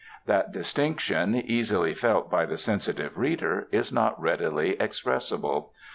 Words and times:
That 0.25 0.51
distinction, 0.51 1.35
easily 1.35 1.93
felt 1.93 2.31
by 2.31 2.47
the 2.47 2.57
sensitive 2.57 3.19
reader, 3.19 3.67
is 3.71 3.93
not 3.93 4.19
readily 4.19 4.71
expressible. 4.79 5.73